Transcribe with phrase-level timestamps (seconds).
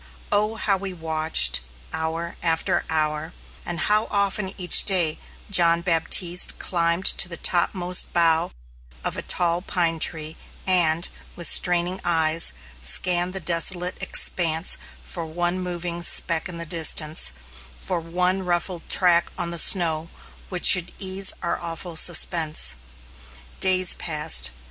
[0.31, 1.59] Oh, how we watched,
[1.93, 5.19] hour after hour, and how often each day
[5.51, 8.49] John Baptiste climbed to the topmost bough
[9.03, 12.51] of a tall pine tree and, with straining eyes,
[12.81, 17.31] scanned the desolate expanse for one moving speck in the distance,
[17.77, 20.09] for one ruffled track on the snow
[20.49, 22.75] which should ease our awful suspense.
[23.59, 24.49] Days passed.